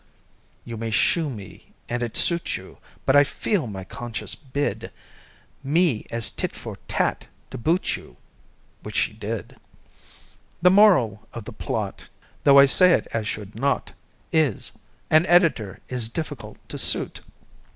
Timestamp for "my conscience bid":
3.67-4.89